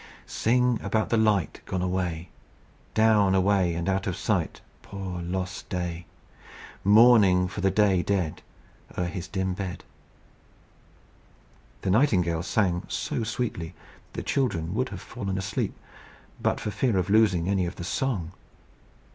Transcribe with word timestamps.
"Sing 0.25 0.79
about 0.81 1.09
the 1.09 1.15
light 1.15 1.61
Gone 1.67 1.83
away; 1.83 2.29
Down, 2.95 3.35
away, 3.35 3.75
and 3.75 3.87
out 3.87 4.07
of 4.07 4.15
sight 4.15 4.59
Poor 4.81 5.21
lost 5.21 5.69
Day! 5.69 6.07
Mourning 6.83 7.47
for 7.47 7.61
the 7.61 7.69
Day 7.69 8.01
dead, 8.01 8.41
O'er 8.97 9.05
his 9.05 9.27
dim 9.27 9.53
bed." 9.53 9.83
The 11.83 11.91
nightingale 11.91 12.41
sang 12.41 12.81
so 12.87 13.23
sweetly, 13.23 13.75
that 14.13 14.21
the 14.21 14.23
children 14.23 14.73
would 14.73 14.89
have 14.89 15.01
fallen 15.01 15.37
asleep 15.37 15.75
but 16.41 16.59
for 16.59 16.71
fear 16.71 16.97
of 16.97 17.11
losing 17.11 17.47
any 17.47 17.67
of 17.67 17.75
the 17.75 17.83
song. 17.83 18.31